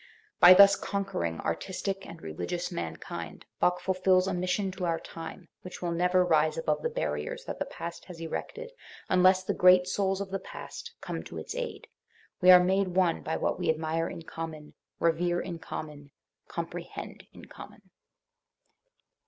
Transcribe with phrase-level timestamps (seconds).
[0.39, 5.79] By thus conquering artistic and religious mankind, Bach fulfils a mission to our time, which
[5.79, 8.71] will never rise above the barriers that the past has erected
[9.09, 11.85] unless the great souls of the past come to its aid.
[12.41, 16.09] We are made one by what we admire in common, revere in common,
[16.47, 17.91] com prehend in common.